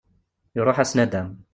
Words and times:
Iruḥ-as 0.57 0.91
nnudam. 0.93 1.29